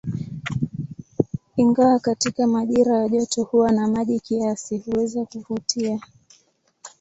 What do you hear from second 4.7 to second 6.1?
huweza kuvutia.